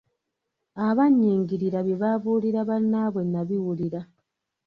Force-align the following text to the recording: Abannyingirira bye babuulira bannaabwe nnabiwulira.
Abannyingirira 0.87 1.79
bye 1.85 1.95
babuulira 2.01 2.59
bannaabwe 2.69 3.21
nnabiwulira. 3.25 3.99